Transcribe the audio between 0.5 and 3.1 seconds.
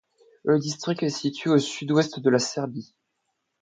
district est situé au sud-ouest de la Serbie.